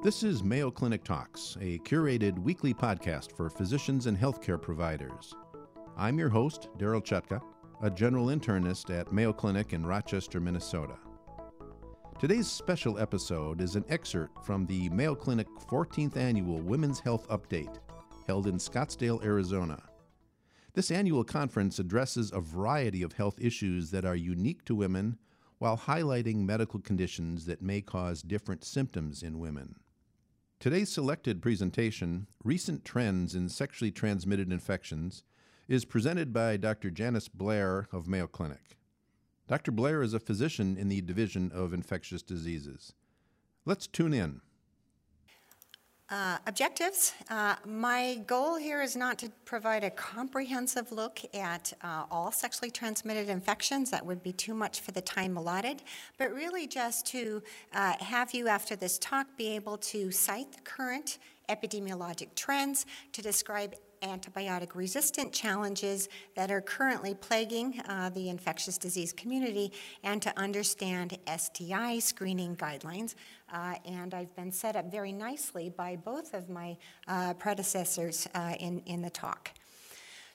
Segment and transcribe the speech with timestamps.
[0.00, 5.34] This is Mayo Clinic Talks, a curated weekly podcast for physicians and healthcare providers.
[5.96, 7.42] I'm your host, Darryl Chutka,
[7.82, 10.94] a general internist at Mayo Clinic in Rochester, Minnesota.
[12.20, 17.78] Today's special episode is an excerpt from the Mayo Clinic 14th Annual Women's Health Update,
[18.28, 19.82] held in Scottsdale, Arizona.
[20.74, 25.18] This annual conference addresses a variety of health issues that are unique to women
[25.58, 29.74] while highlighting medical conditions that may cause different symptoms in women.
[30.60, 35.22] Today's selected presentation, Recent Trends in Sexually Transmitted Infections,
[35.68, 36.90] is presented by Dr.
[36.90, 38.76] Janis Blair of Mayo Clinic.
[39.46, 39.70] Dr.
[39.70, 42.92] Blair is a physician in the Division of Infectious Diseases.
[43.66, 44.40] Let's tune in.
[46.10, 47.12] Uh, objectives.
[47.28, 52.70] Uh, my goal here is not to provide a comprehensive look at uh, all sexually
[52.70, 53.90] transmitted infections.
[53.90, 55.82] That would be too much for the time allotted.
[56.16, 57.42] But really just to
[57.74, 61.18] uh, have you, after this talk, be able to cite the current
[61.50, 69.12] epidemiologic trends to describe antibiotic resistant challenges that are currently plaguing uh, the infectious disease
[69.12, 73.14] community and to understand STI screening guidelines.
[73.52, 78.54] Uh, and I've been set up very nicely by both of my uh, predecessors uh,
[78.58, 79.50] in, in the talk.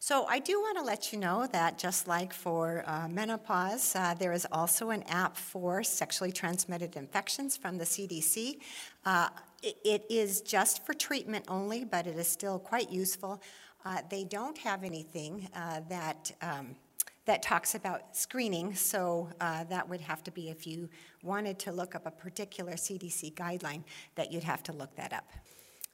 [0.05, 4.13] So I do want to let you know that just like for uh, menopause, uh,
[4.15, 8.57] there is also an app for sexually transmitted infections from the CDC.
[9.05, 9.29] Uh,
[9.61, 13.41] it is just for treatment only, but it is still quite useful.
[13.85, 16.75] Uh, they don't have anything uh, that um,
[17.25, 20.89] that talks about screening, so uh, that would have to be if you
[21.23, 23.83] wanted to look up a particular CDC guideline,
[24.15, 25.31] that you'd have to look that up.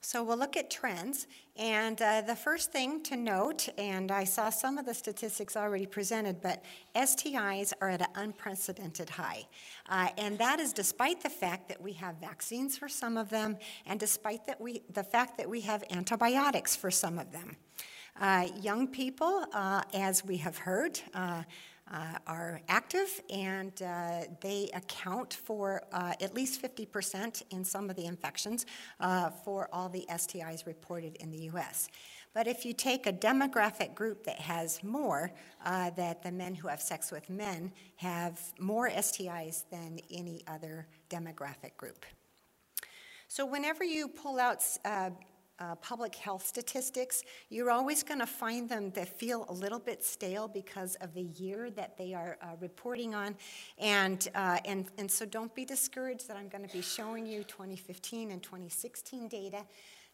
[0.01, 1.27] So we'll look at trends.
[1.57, 5.85] And uh, the first thing to note, and I saw some of the statistics already
[5.85, 6.63] presented, but
[6.95, 9.45] STIs are at an unprecedented high.
[9.89, 13.57] Uh, and that is despite the fact that we have vaccines for some of them,
[13.85, 17.57] and despite that we, the fact that we have antibiotics for some of them.
[18.19, 21.43] Uh, young people, uh, as we have heard, uh,
[22.27, 28.05] are active and uh, they account for uh, at least 50% in some of the
[28.05, 28.65] infections
[28.99, 31.89] uh, for all the STIs reported in the US.
[32.33, 35.31] But if you take a demographic group that has more,
[35.65, 40.87] uh, that the men who have sex with men have more STIs than any other
[41.09, 42.05] demographic group.
[43.27, 45.11] So, whenever you pull out uh,
[45.59, 50.03] uh, public health statistics, you're always going to find them that feel a little bit
[50.03, 53.35] stale because of the year that they are uh, reporting on.
[53.77, 57.43] And, uh, and, and so don't be discouraged that I'm going to be showing you
[57.43, 59.65] 2015 and 2016 data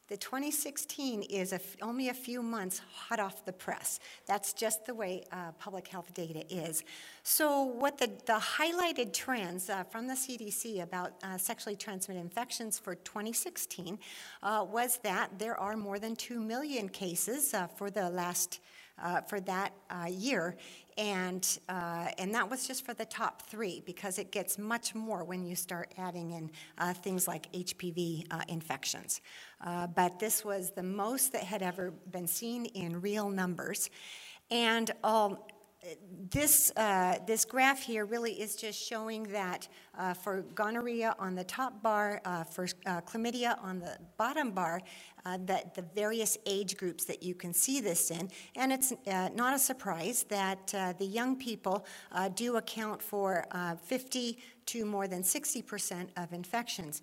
[0.07, 3.99] the 2016 is only a few months hot off the press.
[4.27, 6.83] That's just the way uh, public health data is.
[7.23, 12.77] So, what the, the highlighted trends uh, from the CDC about uh, sexually transmitted infections
[12.77, 13.97] for 2016
[14.43, 18.59] uh, was that there are more than 2 million cases uh, for the last
[19.01, 20.56] uh, for that uh, year.
[20.97, 25.23] And, uh, and that was just for the top three because it gets much more
[25.23, 29.22] when you start adding in uh, things like HPV uh, infections.
[29.95, 33.89] But this was the most that had ever been seen in real numbers.
[34.51, 35.38] And um,
[36.31, 41.44] this, uh, this graph here really is just showing that uh, for gonorrhea on the
[41.44, 44.81] top bar, uh, for uh, chlamydia on the bottom bar,
[45.25, 48.29] uh, that the various age groups that you can see this in.
[48.56, 50.68] And it's uh, not a surprise that
[51.00, 51.85] the young people
[52.35, 53.46] do account for
[53.84, 57.02] 50 to more than 60% of infections.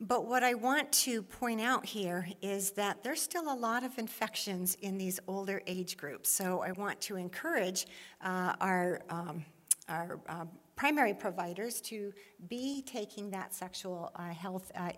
[0.00, 3.98] But what I want to point out here is that there's still a lot of
[3.98, 6.30] infections in these older age groups.
[6.30, 7.86] So I want to encourage
[8.22, 9.44] uh, our, um,
[9.88, 10.44] our uh,
[10.76, 12.12] primary providers to
[12.48, 14.92] be taking that sexual uh, health uh,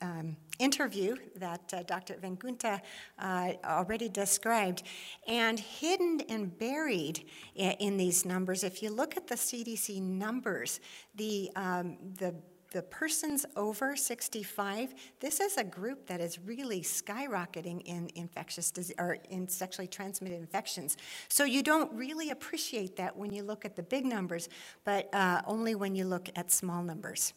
[0.00, 2.14] um, interview that uh, Dr.
[2.20, 2.80] Van Gunta
[3.18, 4.84] uh, already described.
[5.26, 7.24] And hidden and buried
[7.56, 10.78] in, in, these numbers, if you look at the CDC numbers,
[11.16, 12.36] the, um, the
[12.74, 18.96] the persons over 65, this is a group that is really skyrocketing in infectious disease
[18.98, 20.96] or in sexually transmitted infections.
[21.28, 24.48] So you don't really appreciate that when you look at the big numbers,
[24.82, 27.32] but uh, only when you look at small numbers.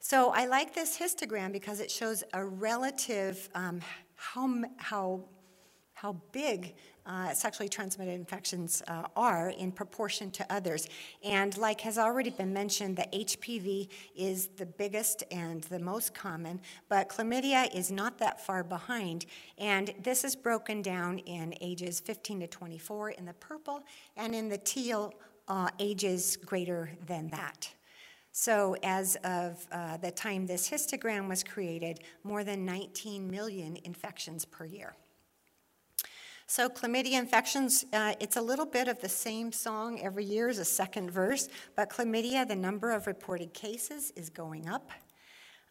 [0.00, 3.80] So I like this histogram because it shows a relative um,
[4.16, 5.24] how, how,
[5.92, 6.74] how big
[7.06, 10.88] uh, sexually transmitted infections uh, are in proportion to others.
[11.22, 16.60] And like has already been mentioned, the HPV is the biggest and the most common,
[16.88, 19.26] but chlamydia is not that far behind.
[19.58, 23.82] And this is broken down in ages 15 to 24 in the purple,
[24.16, 25.12] and in the teal,
[25.48, 27.68] uh, ages greater than that.
[28.32, 34.44] So, as of uh, the time this histogram was created, more than 19 million infections
[34.44, 34.96] per year.
[36.46, 40.58] So, chlamydia infections, uh, it's a little bit of the same song every year as
[40.58, 44.90] a second verse, but chlamydia, the number of reported cases is going up.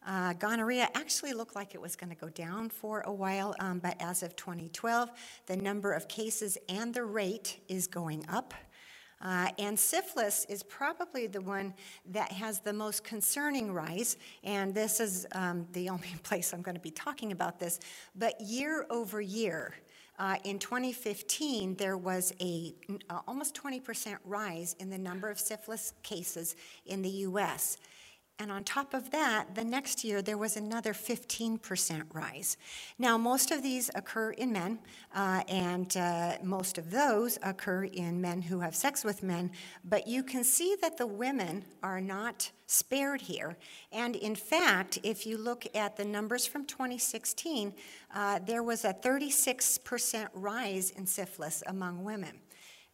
[0.04, 3.78] Uh, gonorrhea actually looked like it was going to go down for a while, um,
[3.78, 5.10] but as of 2012,
[5.46, 8.52] the number of cases and the rate is going up.
[9.22, 11.72] Uh, and syphilis is probably the one
[12.04, 16.76] that has the most concerning rise, and this is um, the only place I'm going
[16.76, 17.78] to be talking about this.
[18.16, 19.72] But year over year,
[20.18, 22.74] uh, in 2015, there was a
[23.10, 26.54] uh, almost 20% rise in the number of syphilis cases
[26.86, 27.78] in the U.S.
[28.40, 32.56] And on top of that, the next year there was another 15% rise.
[32.98, 34.80] Now, most of these occur in men,
[35.14, 39.52] uh, and uh, most of those occur in men who have sex with men,
[39.84, 43.56] but you can see that the women are not spared here.
[43.92, 47.72] And in fact, if you look at the numbers from 2016,
[48.12, 52.40] uh, there was a 36% rise in syphilis among women.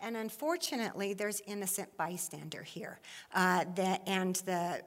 [0.03, 3.01] And unfortunately, there's innocent bystander here.
[3.35, 4.81] Uh, that, and the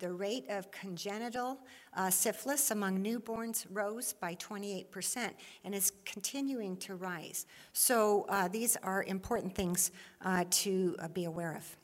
[0.00, 1.58] the rate of congenital
[1.94, 5.30] uh, syphilis among newborns rose by 28%
[5.64, 7.46] and is continuing to rise.
[7.72, 9.92] So uh, these are important things
[10.24, 11.76] uh, to uh, be aware of.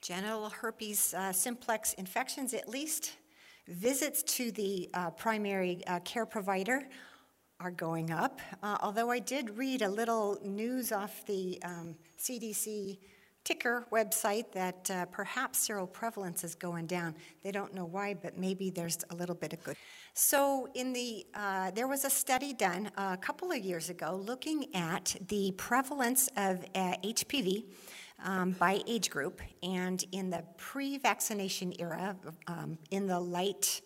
[0.00, 3.16] Genital herpes uh, simplex infections, at least
[3.66, 6.86] visits to the primary care provider
[7.58, 8.40] are going up.
[8.62, 12.98] although I did read a little news off the um, CDC
[13.46, 17.14] ticker website that uh, perhaps seroprevalence is going down.
[17.44, 19.76] They don't know why, but maybe there's a little bit of good.
[20.14, 24.74] So, in the uh, there was a study done a couple of years ago looking
[24.74, 27.64] at the prevalence of uh, HPV.
[28.24, 32.16] Um, by age group, and in the pre vaccination era,
[32.46, 33.82] um, in the light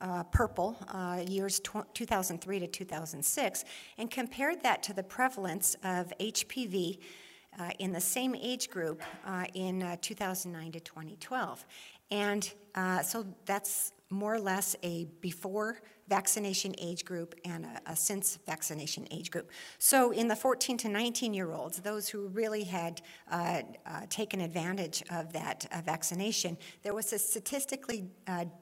[0.00, 3.64] uh, purple, uh, years tw- 2003 to 2006,
[3.96, 6.98] and compared that to the prevalence of HPV
[7.58, 11.64] uh, in the same age group uh, in uh, 2009 to 2012.
[12.10, 17.96] And uh, so that's more or less a before vaccination age group and a, a,
[17.96, 19.50] since vaccination age group.
[19.78, 23.00] So, in the 14 to 19 year olds, those who really had
[23.30, 28.06] uh, uh, taken advantage of that uh, vaccination, there was a statistically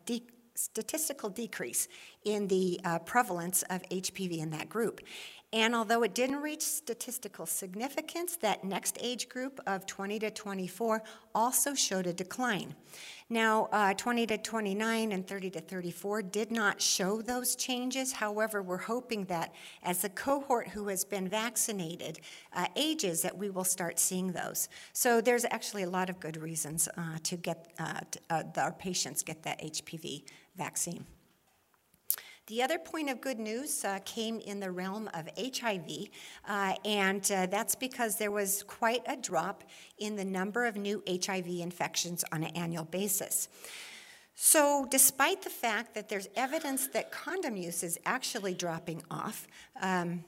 [0.04, 1.88] de- statistical decrease
[2.24, 5.00] in the prevalence of HPV in that group.
[5.50, 11.02] And although it didn't reach statistical significance, that next age group of 20 to 24
[11.34, 12.74] also showed a decline.
[13.30, 18.12] Now, uh, 20 to 29 and 30 to 34 did not show those changes.
[18.12, 22.20] However, we're hoping that as the cohort who has been vaccinated
[22.52, 24.68] uh, ages, that we will start seeing those.
[24.92, 28.72] So there's actually a lot of good reasons uh, to get uh, to, uh, our
[28.72, 30.24] patients get that HPV
[30.56, 31.06] vaccine.
[32.48, 36.08] The other point of good news uh, came in the realm of HIV,
[36.48, 39.64] uh, and uh, that's because there was quite a drop
[39.98, 43.48] in the number of new HIV infections on an annual basis.
[44.34, 49.46] So, despite the fact that there's evidence that condom use is actually dropping off,
[49.82, 50.24] um,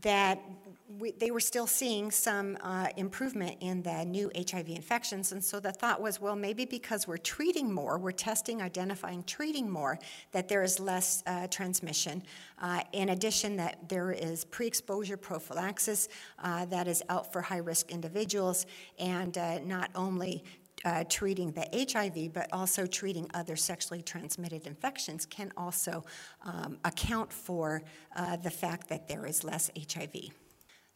[0.00, 0.40] that
[0.88, 5.32] we, they were still seeing some uh, improvement in the new HIV infections.
[5.32, 9.68] And so the thought was, well, maybe because we're treating more, we're testing, identifying, treating
[9.68, 9.98] more,
[10.32, 12.22] that there is less uh, transmission.
[12.60, 16.08] Uh, in addition, that there is pre exposure prophylaxis
[16.40, 18.66] uh, that is out for high risk individuals,
[18.98, 20.44] and uh, not only
[20.84, 26.04] uh, treating the HIV, but also treating other sexually transmitted infections can also
[26.42, 27.82] um, account for
[28.16, 30.30] uh, the fact that there is less HIV.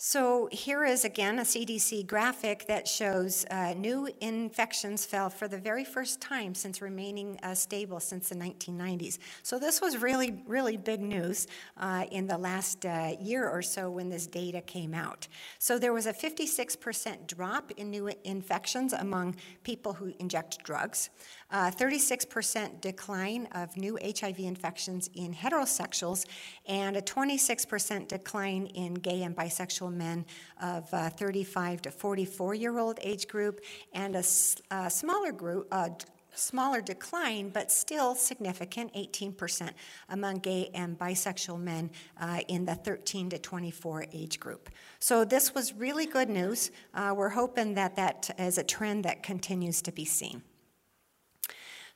[0.01, 5.59] So here is again a CDC graphic that shows uh, new infections fell for the
[5.59, 9.19] very first time since remaining uh, stable since the 1990s.
[9.43, 13.91] So this was really, really big news uh, in the last uh, year or so
[13.91, 15.27] when this data came out.
[15.59, 21.11] So there was a 56% drop in new infections among people who inject drugs.
[21.51, 26.27] 36% decline of new HIV infections in heterosexuals,
[26.67, 30.25] and a 26% decline in gay and bisexual men
[30.61, 33.61] of uh, 35 to 44 year old age group,
[33.93, 34.25] and a,
[34.71, 35.69] a smaller group.
[35.71, 35.91] Uh,
[36.35, 39.71] smaller decline, but still significant 18%
[40.11, 41.91] among gay and bisexual men
[42.21, 44.71] uh, in the 13 to 24 age group.
[45.01, 46.71] So, this was really good news.
[46.95, 50.43] Uh, we're hoping that that is a trend that continues to be seen.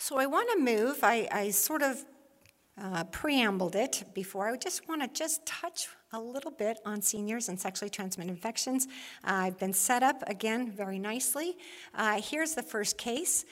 [0.02, 2.04] So I want to move, I, I sort of
[2.76, 4.48] uh, preambled it before.
[4.48, 8.86] I just want to just touch a little bit on seniors and sexually transmitted infections.
[9.24, 11.56] Uh, I've been set up again very nicely.
[11.94, 13.46] Uh, here's the first case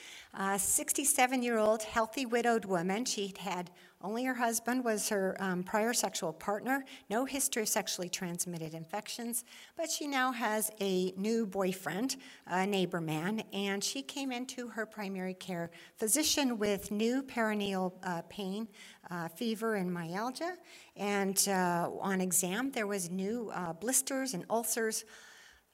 [0.57, 3.03] 67 year old healthy widowed woman.
[3.05, 3.71] She'd had
[4.03, 9.43] only her husband was her um, prior sexual partner, no history of sexually transmitted infections,
[9.77, 12.15] but she now has a new boyfriend,
[12.47, 18.21] a neighbor man, and she came into her primary care physician with new perineal uh,
[18.27, 18.67] pain,
[19.11, 20.57] uh, fever, and myalgia.
[21.01, 25.03] And uh, on exam, there was new uh, blisters and ulcers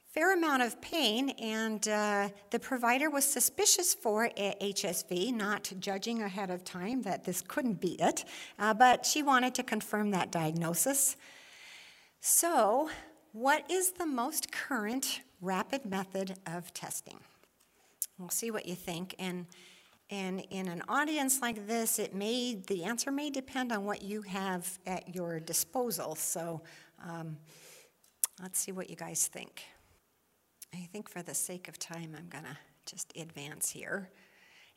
[0.06, 6.50] fair amount of pain, and uh, the provider was suspicious for HSV, not judging ahead
[6.50, 8.24] of time that this couldn't be it,
[8.58, 11.14] uh, but she wanted to confirm that diagnosis.
[12.22, 12.88] So,
[13.32, 17.20] what is the most current rapid method of testing?
[18.18, 19.14] We'll see what you think.
[19.18, 19.44] And,
[20.10, 24.22] and in an audience like this, it may, the answer may depend on what you
[24.22, 26.14] have at your disposal.
[26.14, 26.62] So
[27.06, 27.36] um,
[28.40, 29.62] let's see what you guys think.
[30.74, 34.10] I think for the sake of time, I'm going to just advance here.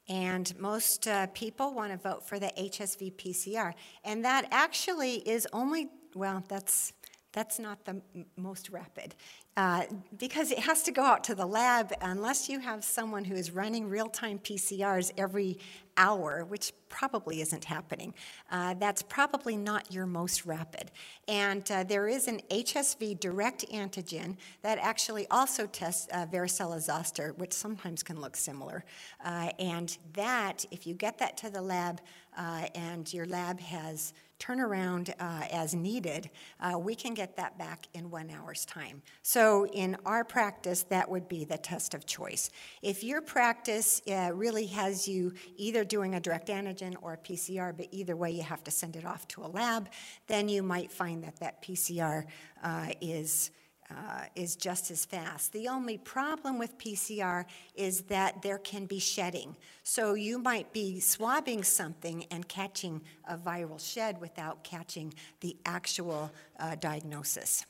[0.10, 3.74] And most uh, people want to vote for the HSV PCR.
[4.04, 6.92] And that actually is only, well, that's,
[7.34, 8.02] that's not the
[8.36, 9.16] most rapid.
[9.58, 9.84] Uh,
[10.18, 13.52] because it has to go out to the lab unless you have someone who is
[13.52, 15.60] running real time PCRs every
[15.98, 18.14] hour, which probably isn't happening.
[18.50, 20.90] Uh, that's probably not your most rapid.
[21.28, 27.34] And uh, there is an HSV direct antigen that actually also tests uh, varicella zoster,
[27.38, 28.86] which sometimes can look similar.
[29.24, 32.00] Uh, and that, if you get that to the lab
[32.38, 36.30] uh, and your lab has turnaround uh, as needed,
[36.60, 39.02] uh, we can get that back in one hour's time.
[39.22, 42.50] So, in our practice, that would be the test of choice.
[42.82, 47.76] If your practice uh, really has you either doing a direct antigen or a PCR,
[47.76, 49.90] but either way you have to send it off to a lab,
[50.28, 52.26] then you might find that that PCR
[52.64, 53.52] uh, is
[53.92, 55.52] uh, is just as fast.
[55.54, 57.46] The only problem with PCR
[57.76, 59.56] is that there can be shedding.
[59.84, 66.32] So you might be swabbing something and catching a viral shed without catching the actual
[66.60, 67.66] uh, diagnosis.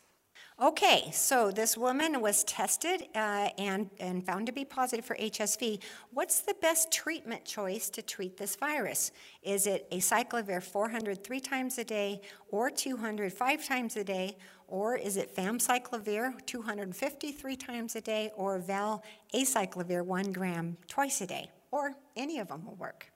[0.62, 5.82] Okay, so this woman was tested uh, and, and found to be positive for HSV.
[6.12, 9.12] What's the best treatment choice to treat this virus?
[9.42, 14.38] Is it acyclovir 400 three times a day, or 200 five times a day,
[14.72, 19.04] or is it famciclovir 250 three times a day, or val
[19.36, 21.52] acyclovir one gram twice a day?
[21.72, 23.12] Or any of them will work.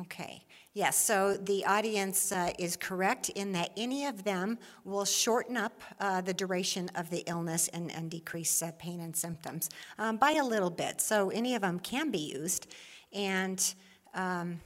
[0.00, 5.56] Okay, yes, so the audience uh, is correct in that any of them will shorten
[5.56, 9.68] up uh, the duration of the illness and, and decrease uh, pain and symptoms
[9.98, 11.00] um, by a little bit.
[11.02, 12.68] So any of them can be used.
[13.12, 13.74] And
[14.14, 14.60] um,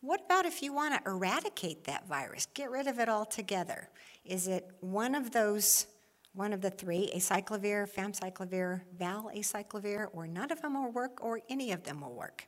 [0.00, 3.88] what about if you want to eradicate that virus, get rid of it altogether?
[4.26, 5.86] Is it one of those?
[6.34, 11.40] One of the three, acyclovir, famciclovir, val acyclovir, or none of them will work, or
[11.48, 12.46] any of them will work?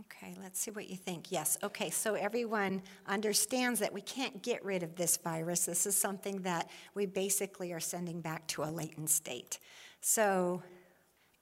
[0.00, 1.32] Okay, let's see what you think.
[1.32, 5.64] Yes, okay, so everyone understands that we can't get rid of this virus.
[5.64, 9.58] This is something that we basically are sending back to a latent state.
[10.00, 10.62] So,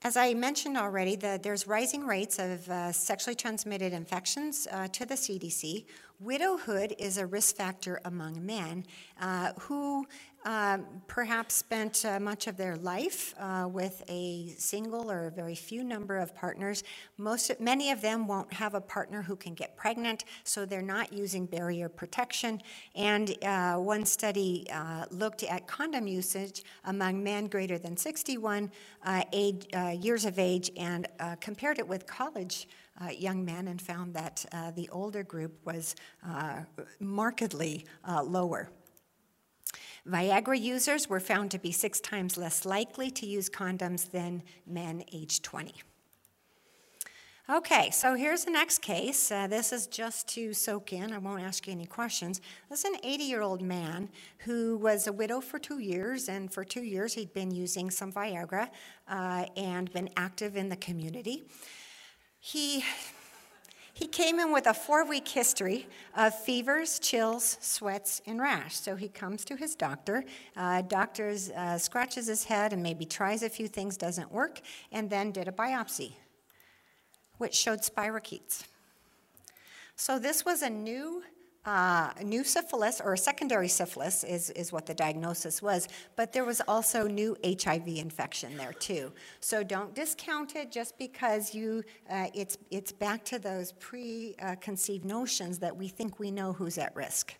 [0.04, 5.06] as I mentioned already, the, there's rising rates of uh, sexually transmitted infections uh, to
[5.06, 5.87] the CDC.
[6.20, 8.84] Widowhood is a risk factor among men
[9.18, 10.06] uh, who
[10.45, 15.55] um, perhaps spent uh, much of their life uh, with a single or a very
[15.55, 16.85] few number of partners.
[17.17, 21.13] Most, many of them won't have a partner who can get pregnant, so they're not
[21.13, 22.61] using barrier protection.
[22.95, 28.71] And uh, one study uh, looked at condom usage among men greater than 61
[29.05, 31.09] uh, age, uh, years of age and
[31.41, 32.69] compared it with college.
[33.03, 36.61] Uh, young men and found that uh, the older group was uh,
[37.01, 37.85] markedly
[38.23, 38.71] lower.
[40.08, 45.02] Viagra users were found to be six times less likely to use condoms than men
[45.12, 45.73] aged 20.
[47.49, 49.30] Okay, so here's the next case.
[49.30, 51.12] Uh, this is just to soak in.
[51.12, 52.40] I won't ask you any questions.
[52.70, 54.08] This is an 80 year old man
[54.38, 58.11] who was a widow for two years, and for two years he'd been using some
[58.11, 58.70] Viagra
[59.08, 61.44] uh, and been active in the community.
[62.40, 62.82] He
[63.95, 65.87] he came in with a four week history
[66.17, 68.75] of fevers, chills, sweats, and rash.
[68.75, 70.25] So he comes to his doctor.
[70.57, 74.61] Uh, doctor uh, scratches his head and maybe tries a few things, doesn't work,
[74.91, 76.15] and then did a biopsy,
[77.39, 78.65] which showed spirochetes.
[79.95, 81.23] So this was a new
[81.66, 86.61] uh, new syphilis or secondary syphilis is, is what the diagnosis was, but there was
[86.68, 89.12] also new HIV infection there too.
[89.40, 95.59] So don't discount it just because you uh, it's it's back to those preconceived notions
[95.61, 97.35] that we think we know who's at risk.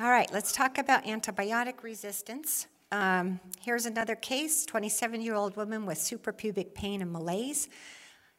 [0.00, 2.66] All right, let's talk about antibiotic resistance.
[2.92, 7.68] Um, here's another case 27 year old woman with suprapubic pain and malaise.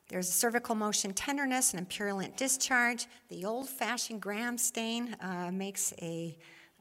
[0.10, 3.08] There's a cervical motion tenderness and purulent discharge.
[3.30, 6.38] The old fashioned gram stain uh, makes, a,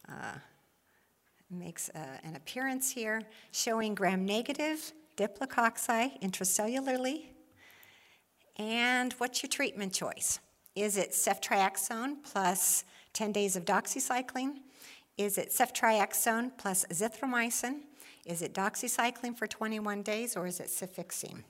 [0.09, 0.39] uh,
[1.51, 7.27] makes a, uh, an appearance here, showing gram negative diplococci intracellularly.
[8.57, 10.41] And what's your treatment choice?
[10.75, 14.57] Is it ceftriaxone plus 10 days of doxycycline?
[15.17, 17.81] Is it ceftriaxone plus azithromycin?
[18.25, 21.43] Is it doxycycline for 21 days or is it cefixime?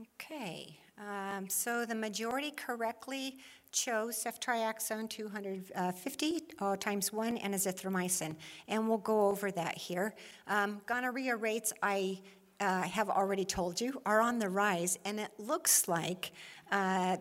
[0.00, 3.36] Okay, um, so the majority correctly
[3.72, 8.34] chose ceftriaxone 250 uh, times 1 and azithromycin,
[8.68, 10.14] and we'll go over that here.
[10.46, 12.20] Um, gonorrhea rates, I
[12.60, 16.32] uh, have already told you, are on the rise, and it looks like
[16.70, 17.18] uh,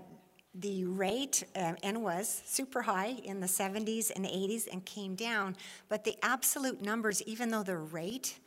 [0.55, 5.57] the rate uh, and was super high in the 70s and 80s and came down,
[5.89, 8.39] but the absolute numbers, even though the rate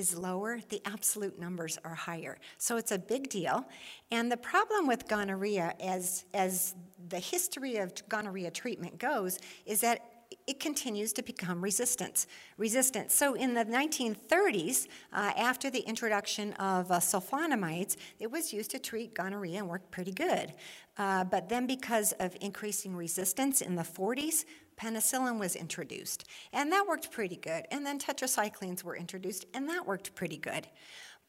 [0.00, 2.38] is lower, the absolute numbers are higher.
[2.58, 3.64] So it's a big deal.
[4.10, 6.74] And the problem with gonorrhea, as, as
[7.08, 10.00] the history of gonorrhea treatment goes, is that
[10.46, 12.26] it continues to become resistance.
[12.56, 13.10] Resistant.
[13.10, 18.78] So in the 1930s, uh, after the introduction of uh, sulfonamides, it was used to
[18.78, 20.52] treat gonorrhea and worked pretty good.
[20.98, 24.44] Uh, but then, because of increasing resistance in the 40s,
[24.80, 27.66] penicillin was introduced, and that worked pretty good.
[27.70, 30.66] And then tetracyclines were introduced, and that worked pretty good.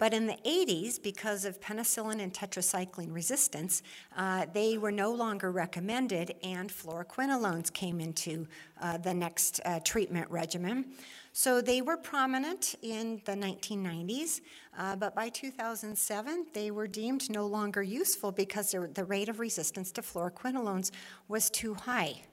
[0.02, 3.84] But in the 80s, because of penicillin and tetracycline resistance,
[4.18, 8.48] uh, they were no longer recommended, and fluoroquinolones came into
[8.82, 10.86] uh, the next uh, treatment regimen.
[11.34, 14.42] So they were prominent in the 1990s,
[14.76, 19.92] uh, but by 2007, they were deemed no longer useful because the rate of resistance
[19.92, 20.90] to fluoroquinolones
[21.28, 22.24] was too high.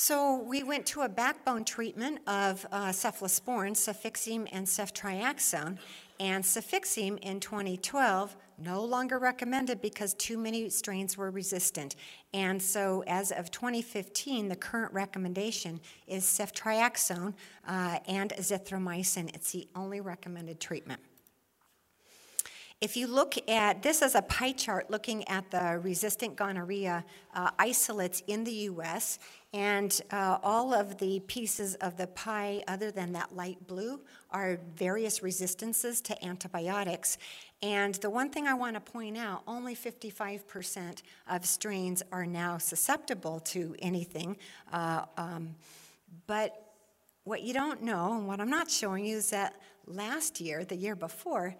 [0.00, 5.76] So we went to a backbone treatment of uh, cephalosporin, cefixime, and ceftriaxone,
[6.20, 11.96] and cefixime in 2012 no longer recommended because too many strains were resistant.
[12.32, 17.34] And so, as of 2015, the current recommendation is ceftriaxone
[17.66, 19.34] uh, and azithromycin.
[19.34, 21.00] It's the only recommended treatment.
[22.80, 27.50] If you look at this as a pie chart looking at the resistant gonorrhea uh,
[27.58, 29.18] isolates in the US,
[29.54, 34.58] and uh, all of the pieces of the pie, other than that light blue, are
[34.76, 37.16] various resistances to antibiotics.
[37.62, 42.58] And the one thing I want to point out only 55% of strains are now
[42.58, 44.36] susceptible to anything.
[44.70, 45.54] Uh, um,
[46.26, 46.72] but
[47.24, 50.76] what you don't know, and what I'm not showing you, is that last year, the
[50.76, 51.56] year before,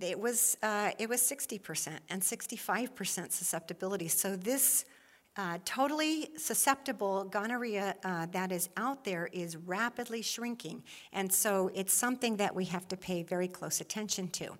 [0.00, 4.08] it was, uh, it was 60% and 65% susceptibility.
[4.08, 4.86] So this
[5.38, 10.82] uh, totally susceptible gonorrhea uh, that is out there is rapidly shrinking.
[11.12, 14.58] And so it's something that we have to pay very close attention to.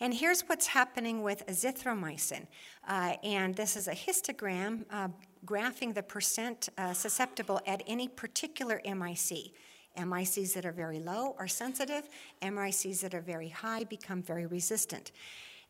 [0.00, 2.46] And here's what's happening with azithromycin.
[2.86, 5.08] Uh, and this is a histogram uh,
[5.46, 9.52] graphing the percent uh, susceptible at any particular MIC.
[9.96, 12.08] MICs that are very low are sensitive,
[12.42, 15.12] MICs that are very high become very resistant.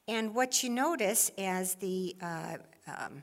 [0.06, 2.56] And what you notice as the uh,
[2.86, 3.22] um,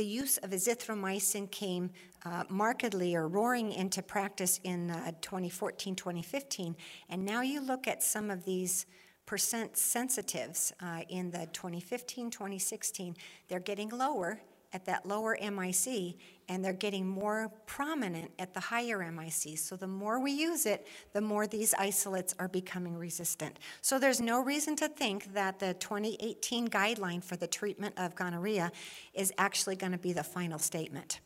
[0.00, 1.90] the use of azithromycin came
[2.24, 6.74] uh, markedly or roaring into practice in uh, 2014, 2015,
[7.10, 8.86] and now you look at some of these
[9.26, 13.14] percent sensitives uh, in the 2015, 2016,
[13.48, 14.40] they're getting lower
[14.72, 16.16] at that lower MIC,
[16.50, 19.56] and they're getting more prominent at the higher MIC.
[19.56, 23.60] So the more we use it, the more these isolates are becoming resistant.
[23.82, 28.72] So there's no reason to think that the 2018 guideline for the treatment of gonorrhea
[29.14, 31.20] is actually going to be the final statement.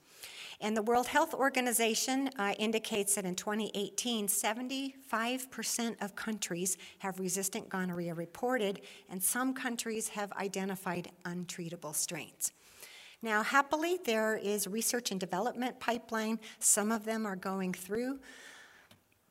[0.61, 7.71] And the World Health Organization uh, indicates that in 2018, 75% of countries have resistant
[7.71, 12.53] gonorrhea reported, and some countries have identified untreatable strains.
[13.25, 16.39] Now, happily, there is research and development pipeline.
[16.59, 18.19] Some of them are going through,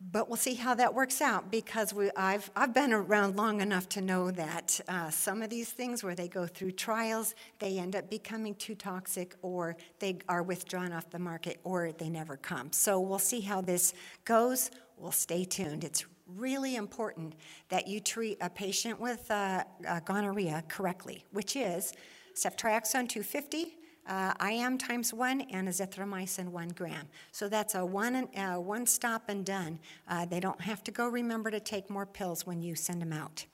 [0.02, 3.88] but we'll see how that works out because we, I've, I've been around long enough
[3.90, 7.96] to know that uh, some of these things where they go through trials, they end
[7.96, 12.72] up becoming too toxic or they are withdrawn off the market or they never come.
[12.72, 13.94] So we'll see how this
[14.26, 14.72] goes.
[14.98, 15.84] We'll stay tuned.
[15.84, 17.36] It's really important
[17.70, 21.94] that you treat a patient with uh, uh, gonorrhea correctly, which is
[22.36, 23.76] ceftriaxone 250
[24.08, 27.08] uh, IM times one and azithromycin one gram.
[27.32, 29.80] So that's a one, uh, one stop and done.
[30.08, 33.14] Uh, they don't have to go remember to take more pills when you send them
[33.14, 33.46] out.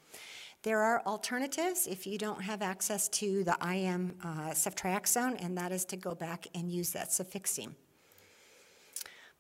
[0.64, 5.72] There are alternatives if you don't have access to the IM uh, ceftriaxone, and that
[5.72, 7.76] is to go back and use that cefixime.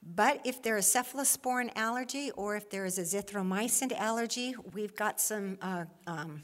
[0.01, 5.57] But if there is cephalosporin allergy or if there is azithromycin allergy, we've got some,
[5.61, 6.43] uh, um,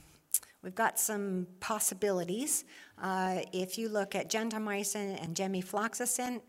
[0.65, 2.65] we've got some possibilities.
[3.01, 6.41] Uh, if you look at gentamicin and gemifloxacin,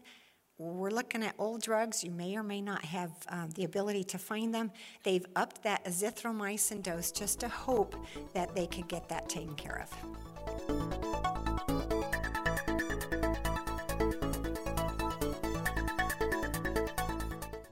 [0.59, 2.02] we're looking at old drugs.
[2.02, 4.72] You may or may not have um, the ability to find them.
[5.02, 7.94] They've upped that azithromycin dose just to hope
[8.33, 10.36] that they could get that taken care of.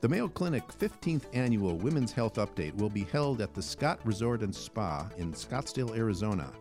[0.04, 4.42] The Mayo Clinic 15th Annual Women's Health Update will be held at the Scott Resort
[4.42, 6.52] and Spa in Scottsdale, Arizona,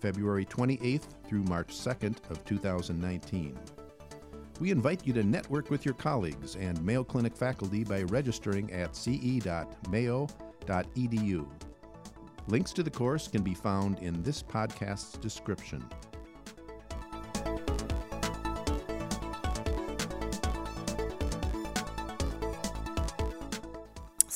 [0.00, 3.56] February 28th through March 2nd of 2019.
[4.58, 8.96] We invite you to network with your colleagues and Mayo Clinic faculty by registering at
[8.96, 9.46] ce.mayo.edu.
[12.48, 15.88] Links to the course can be found in this podcast's description.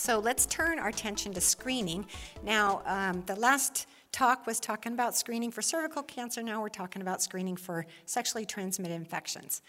[0.03, 2.07] So let's turn our attention to screening.
[2.43, 6.43] Now, um, the last talk was talking about screening for cervical cancer.
[6.43, 9.63] Now we're talking about screening for sexually transmitted infections.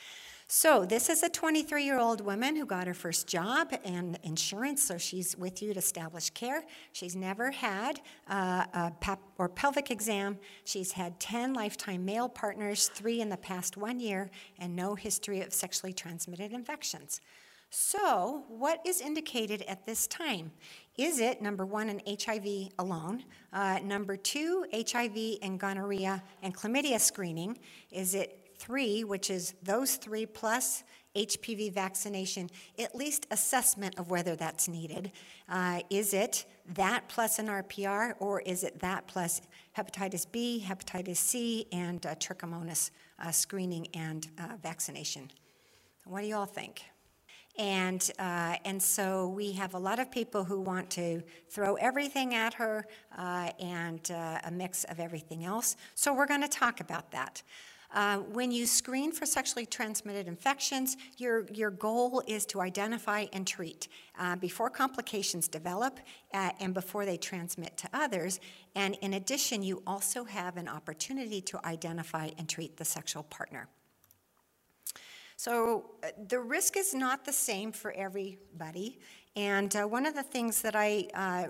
[0.48, 4.82] So, this is a 23 year old woman who got her first job and insurance,
[4.82, 6.64] so she's with you to establish care.
[6.94, 10.40] She's never had uh, a pap or pelvic exam.
[10.66, 15.42] She's had 10 lifetime male partners, three in the past one year, and no history
[15.42, 17.22] of sexually transmitted infections.
[17.76, 20.52] So, what is indicated at this time?
[20.96, 23.24] Is it, number one, an HIV alone?
[23.52, 27.58] Uh, number two, HIV and gonorrhea and chlamydia screening?
[27.90, 30.84] Is it three, which is those three plus
[31.16, 35.12] HPV vaccination, at least assessment of whether that's needed?
[35.50, 39.42] Uh, is it that plus an RPR, or is it that plus
[39.76, 45.32] hepatitis B, hepatitis C, and uh, trichomonas uh, screening and uh, vaccination?
[46.06, 46.84] What do you all think?
[47.58, 52.34] And, uh, and so we have a lot of people who want to throw everything
[52.34, 52.88] at her
[53.18, 55.76] uh, and uh, a mix of everything else.
[55.94, 57.44] So we're going to talk about that.
[57.94, 63.46] Uh, when you screen for sexually transmitted infections, your, your goal is to identify and
[63.46, 63.88] treat
[64.18, 66.00] uh, before complications develop
[66.34, 68.40] uh, and before they transmit to others.
[68.74, 73.68] And in addition, you also have an opportunity to identify and treat the sexual partner.
[75.38, 79.00] So uh, the risk is not the same for everybody.
[79.36, 81.48] And uh, one of the things that I uh,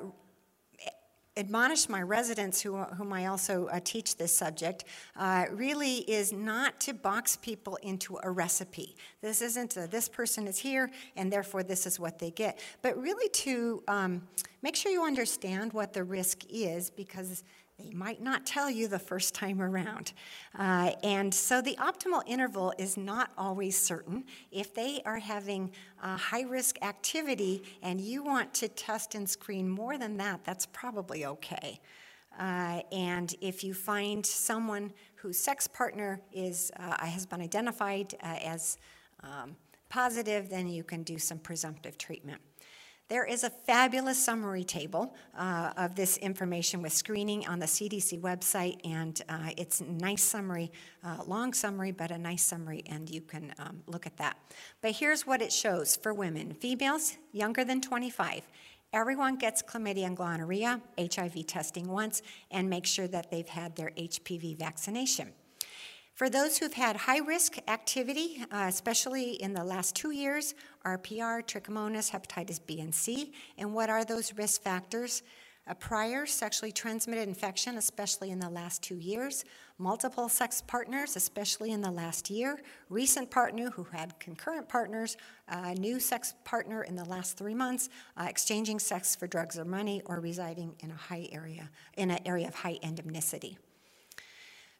[1.35, 6.79] admonish my residents, who, whom I also uh, teach this subject, uh, really is not
[6.81, 8.95] to box people into a recipe.
[9.21, 12.97] This isn't a, this person is here and therefore this is what they get, but
[12.97, 14.21] really to um,
[14.61, 17.43] make sure you understand what the risk is because
[17.79, 20.13] they might not tell you the first time around.
[20.57, 24.25] Uh, and so the optimal interval is not always certain.
[24.51, 29.97] If they are having high risk activity and you want to test and screen more
[29.97, 31.79] than that, that's probably okay.
[32.39, 38.37] Uh, and if you find someone whose sex partner is, uh, has been identified uh,
[38.43, 38.77] as
[39.21, 39.55] um,
[39.89, 42.41] positive, then you can do some presumptive treatment.
[43.13, 48.19] There is a fabulous summary table uh, of this information with screening on the CDC
[48.21, 50.71] website, and uh, it's a nice summary,
[51.03, 54.37] uh, long summary, but a nice summary, and you can um, look at that.
[54.81, 58.41] But here's what it shows for women females younger than 25.
[58.93, 63.91] Everyone gets chlamydia and gonorrhea, HIV testing once, and make sure that they've had their
[63.91, 65.33] HPV vaccination.
[66.15, 70.53] For those who've had high risk activity, uh, especially in the last two years,
[70.85, 75.23] RPR, trichomonas, hepatitis B and C, and what are those risk factors?
[75.65, 79.43] A prior sexually transmitted infection, especially in the last two years,
[79.79, 85.73] multiple sex partners, especially in the last year, recent partner who had concurrent partners, a
[85.73, 90.01] new sex partner in the last three months, uh, exchanging sex for drugs or money,
[90.05, 93.55] or residing in a high area, in an area of high endemicity.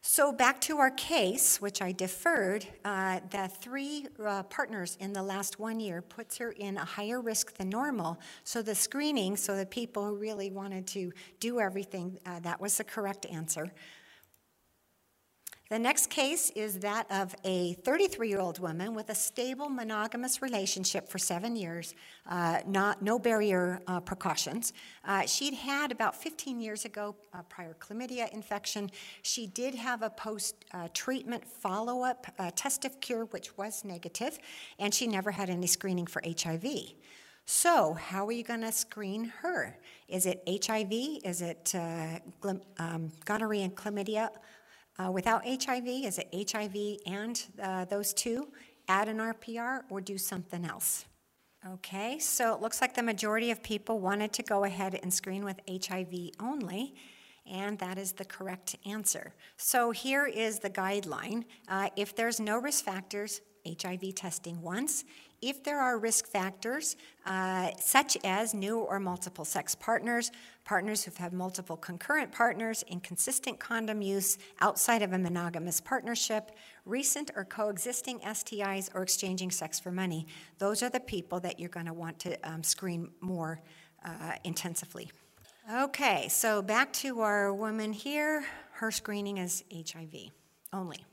[0.06, 5.22] So, back to our case, which I deferred, uh, the three uh, partners in the
[5.22, 8.20] last one year puts her in a higher risk than normal.
[8.44, 12.76] So, the screening, so the people who really wanted to do everything, uh, that was
[12.76, 13.72] the correct answer.
[15.70, 20.42] The next case is that of a 33 year old woman with a stable monogamous
[20.42, 21.94] relationship for seven years,
[22.28, 24.74] uh, not, no barrier uh, precautions.
[25.06, 28.90] Uh, she'd had about 15 years ago a prior chlamydia infection.
[29.22, 33.84] She did have a post uh, treatment follow up uh, test of cure, which was
[33.86, 34.38] negative,
[34.78, 36.66] and she never had any screening for HIV.
[37.46, 39.78] So, how are you going to screen her?
[40.08, 40.92] Is it HIV?
[41.24, 42.18] Is it uh,
[42.78, 44.30] um, gonorrhea and chlamydia?
[44.98, 48.48] Uh, without HIV, is it HIV and uh, those two?
[48.88, 51.06] Add an RPR or do something else?
[51.66, 55.44] Okay, so it looks like the majority of people wanted to go ahead and screen
[55.44, 56.94] with HIV only,
[57.50, 59.32] and that is the correct answer.
[59.56, 61.44] So here is the guideline.
[61.66, 65.04] Uh, if there's no risk factors, HIV testing once.
[65.42, 66.96] If there are risk factors,
[67.26, 70.30] uh, such as new or multiple sex partners,
[70.64, 76.52] partners who've had multiple concurrent partners, inconsistent condom use outside of a monogamous partnership,
[76.86, 80.26] recent or coexisting STIs, or exchanging sex for money,
[80.58, 83.60] those are the people that you're going to want to um, screen more
[84.04, 85.10] uh, intensively.
[85.72, 88.44] Okay, so back to our woman here.
[88.72, 90.30] Her screening is HIV
[90.72, 91.04] only.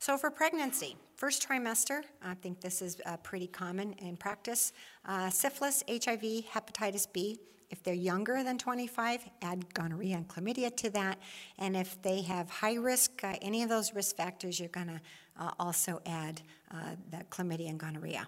[0.00, 4.72] So for pregnancy, first trimester, I think this is uh, pretty common in practice.
[5.04, 7.40] Uh, syphilis, HIV, hepatitis B.
[7.70, 11.18] If they're younger than 25, add gonorrhea and chlamydia to that.
[11.58, 15.00] And if they have high risk, uh, any of those risk factors, you're going to
[15.38, 18.26] uh, also add uh, the chlamydia and gonorrhea.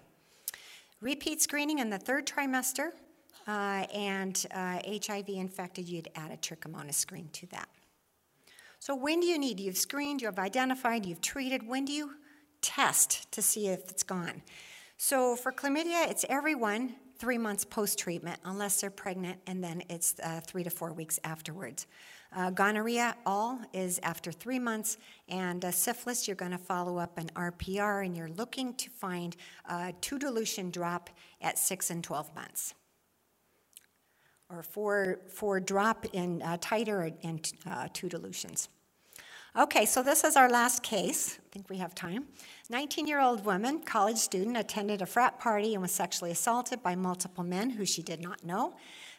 [0.99, 2.91] Repeat screening in the third trimester,
[3.47, 7.67] uh, and HIV infected, you'd add a trichomonas screen to that.
[8.81, 9.59] So, when do you need?
[9.59, 11.67] You've screened, you've identified, you've treated.
[11.67, 12.15] When do you
[12.63, 14.41] test to see if it's gone?
[14.97, 20.15] So, for chlamydia, it's everyone three months post treatment, unless they're pregnant, and then it's
[20.23, 21.85] uh, three to four weeks afterwards.
[22.35, 24.97] Uh, gonorrhea, all is after three months,
[25.29, 29.35] and uh, syphilis, you're going to follow up an RPR, and you're looking to find
[29.69, 32.73] a two dilution drop at six and 12 months
[34.51, 38.69] or for, for drop in uh, titer and uh, two dilutions.
[39.57, 41.37] Okay, so this is our last case.
[41.37, 42.27] I think we have time.
[42.69, 46.95] 19 year old woman, college student, attended a frat party and was sexually assaulted by
[46.95, 48.75] multiple men who she did not know.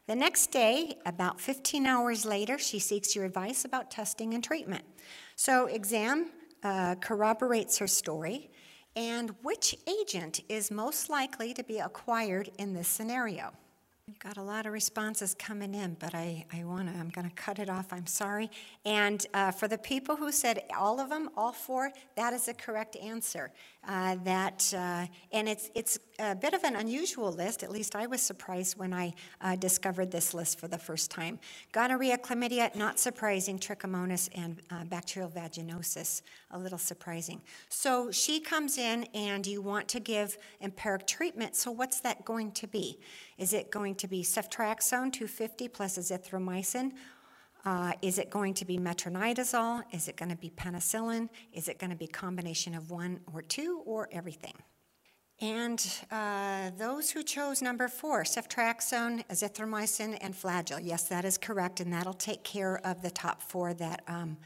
[0.07, 4.85] The next day, about 15 hours later, she seeks your advice about testing and treatment.
[5.37, 6.31] So, exam
[6.63, 8.51] uh, corroborates her story.
[8.97, 13.53] And which agent is most likely to be acquired in this scenario?
[14.09, 17.29] We've got a lot of responses coming in, but I, I want to, I'm going
[17.29, 17.93] to cut it off.
[17.93, 18.51] I'm sorry.
[18.85, 22.55] And uh, for the people who said all of them, all four, that is the
[22.55, 23.53] correct answer.
[23.87, 27.63] Uh, that, uh, and it's, it's a bit of an unusual list.
[27.63, 31.39] At least I was surprised when I uh, discovered this list for the first time.
[31.71, 33.57] Gonorrhea, chlamydia, not surprising.
[33.57, 37.41] Trichomonas and uh, bacterial vaginosis, a little surprising.
[37.69, 41.55] So she comes in, and you want to give empiric treatment.
[41.55, 42.99] So what's that going to be?
[43.43, 46.93] Is it going to be ceftriaxone 250 plus azithromycin?
[47.65, 49.83] Uh, is it going to be metronidazole?
[49.91, 51.29] Is it going to be penicillin?
[51.53, 54.55] Is it going to be combination of one or two or everything?
[55.41, 60.79] And uh, those who chose number four, ceftriaxone, azithromycin, and flagyl.
[60.81, 64.37] Yes, that is correct, and that'll take care of the top four that um,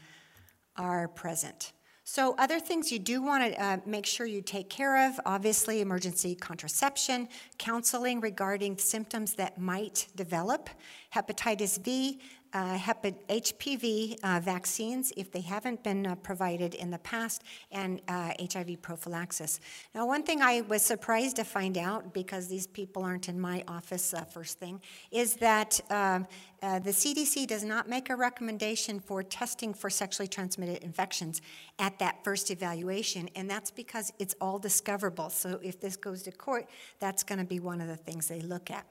[0.75, 1.71] are present.
[2.09, 5.81] So, other things you do want to uh, make sure you take care of obviously,
[5.81, 10.69] emergency contraception, counseling regarding symptoms that might develop,
[11.13, 12.21] hepatitis B,
[12.53, 18.69] uh, HPV uh, vaccines if they haven't been uh, provided in the past, and HIV
[18.69, 19.59] uh, prophylaxis.
[19.93, 23.63] Now, one thing I was surprised to find out, because these people aren't in my
[23.67, 24.81] office uh, first thing,
[25.11, 26.27] is that um,
[26.61, 31.41] uh, the CDC does not make a recommendation for testing for sexually transmitted infections
[31.79, 35.29] at that first evaluation, and that's because it's all discoverable.
[35.29, 36.67] So if this goes to court,
[36.99, 38.85] that's going to be one of the things they look at.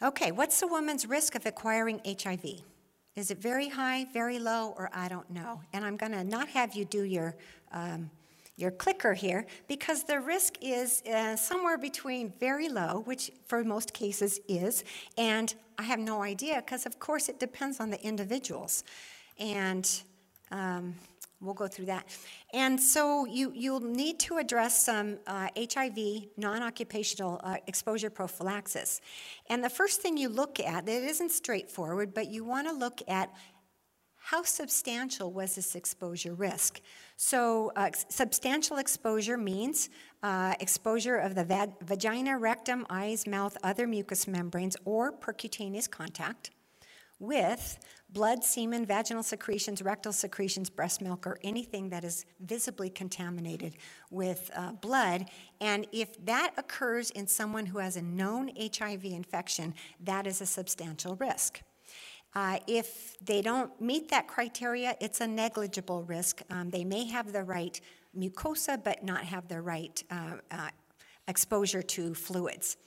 [0.00, 2.62] Okay, what's the woman's risk of acquiring HIV?
[3.16, 5.60] Is it very high, very low, or I don't know?
[5.72, 7.34] And I'm going to not have you do your
[7.72, 8.10] um,
[8.56, 13.94] your clicker here because the risk is uh, somewhere between very low, which for most
[13.94, 14.82] cases is,
[15.16, 18.82] and I have no idea because, of course, it depends on the individuals.
[19.38, 19.88] And
[20.50, 20.96] um,
[21.40, 22.06] We'll go through that.
[22.52, 25.98] And so you, you'll need to address some uh, HIV
[26.36, 29.00] non occupational uh, exposure prophylaxis.
[29.48, 33.02] And the first thing you look at, it isn't straightforward, but you want to look
[33.06, 33.32] at
[34.16, 36.82] how substantial was this exposure risk?
[37.16, 39.88] So, uh, substantial exposure means
[40.22, 46.50] uh, exposure of the va- vagina, rectum, eyes, mouth, other mucous membranes, or percutaneous contact
[47.20, 47.78] with
[48.10, 53.76] blood, semen, vaginal secretions, rectal secretions, breast milk, or anything that is visibly contaminated
[54.10, 55.26] with uh, blood.
[55.60, 60.46] And if that occurs in someone who has a known HIV infection, that is a
[60.46, 61.60] substantial risk.
[62.34, 66.42] Uh, if they don't meet that criteria, it's a negligible risk.
[66.50, 67.80] Um, they may have the right
[68.16, 70.68] mucosa, but not have the right uh, uh
[71.26, 72.78] exposure to fluids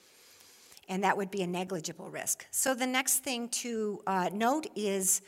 [0.92, 2.46] and that would be a negligible risk.
[2.50, 5.22] So the next thing to uh, note is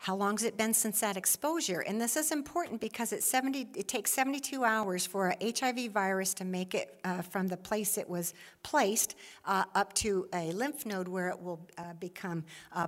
[0.00, 1.80] How long's it been since that exposure?
[1.80, 6.34] And this is important because it's 70, it takes 72 hours for a HIV virus
[6.34, 10.86] to make it uh, from the place it was placed uh, up to a lymph
[10.86, 12.44] node where it will uh, become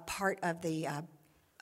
[0.06, 0.86] part of the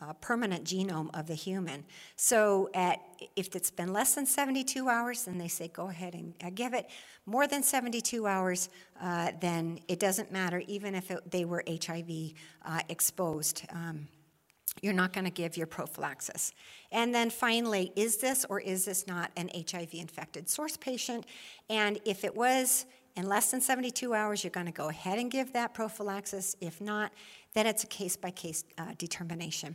[0.00, 1.84] uh, permanent genome of the human.
[2.16, 3.00] So, at,
[3.36, 6.74] if it's been less than 72 hours, then they say go ahead and uh, give
[6.74, 6.88] it.
[7.26, 8.68] More than 72 hours,
[9.00, 12.32] uh, then it doesn't matter, even if it, they were HIV
[12.64, 13.64] uh, exposed.
[13.70, 14.08] Um,
[14.80, 16.52] you're not going to give your prophylaxis.
[16.92, 21.26] And then finally, is this or is this not an HIV infected source patient?
[21.68, 25.30] And if it was in less than 72 hours, you're going to go ahead and
[25.30, 26.54] give that prophylaxis.
[26.60, 27.12] If not,
[27.54, 28.62] then it's a case by case
[28.96, 29.74] determination.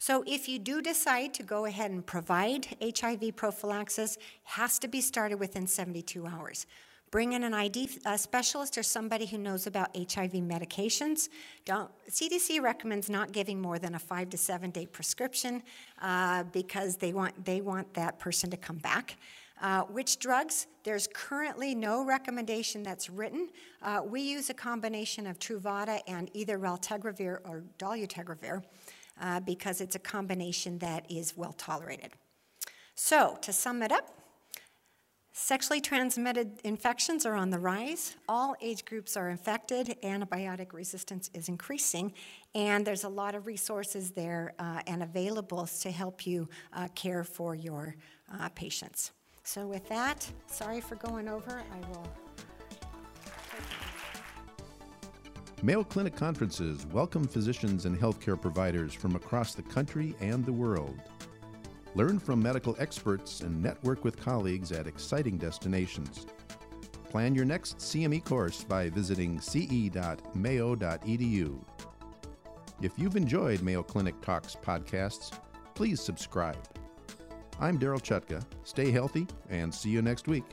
[0.00, 5.02] So if you do decide to go ahead and provide HIV prophylaxis, has to be
[5.02, 6.66] started within 72 hours.
[7.10, 11.28] Bring in an ID specialist or somebody who knows about HIV medications.
[11.66, 15.62] Don't, CDC recommends not giving more than a five to seven day prescription
[16.00, 19.18] uh, because they want, they want that person to come back.
[19.60, 20.66] Uh, which drugs?
[20.82, 23.50] There's currently no recommendation that's written.
[23.82, 28.62] Uh, we use a combination of Truvada and either raltegravir or dolutegravir
[29.20, 32.12] uh, because it's a combination that is well tolerated.
[32.94, 34.10] So, to sum it up,
[35.32, 38.16] Sexually transmitted infections are on the rise.
[38.28, 39.96] All age groups are infected.
[40.02, 42.12] Antibiotic resistance is increasing.
[42.54, 47.22] And there's a lot of resources there uh, and available to help you uh, care
[47.22, 47.94] for your
[48.32, 49.12] uh, patients.
[49.44, 51.62] So, with that, sorry for going over.
[51.72, 52.29] I will.
[55.62, 60.98] Mayo Clinic conferences welcome physicians and healthcare providers from across the country and the world.
[61.94, 66.26] Learn from medical experts and network with colleagues at exciting destinations.
[67.10, 70.24] Plan your next CME course by visiting ce.mayo.edu.
[72.80, 75.38] If you've enjoyed Mayo Clinic Talks podcasts,
[75.74, 76.56] please subscribe.
[77.60, 78.42] I'm Darryl Chutka.
[78.64, 80.44] Stay healthy and see you next week.